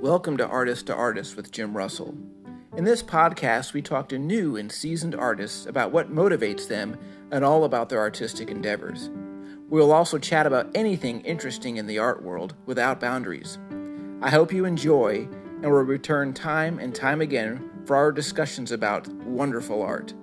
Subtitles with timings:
[0.00, 2.14] Welcome to Artist to Artist with Jim Russell.
[2.74, 6.98] In this podcast, we talk to new and seasoned artists about what motivates them
[7.30, 9.10] and all about their artistic endeavors.
[9.68, 13.58] We will also chat about anything interesting in the art world without boundaries.
[14.22, 15.28] I hope you enjoy
[15.62, 20.14] and will return time and time again for our discussions about wonderful art.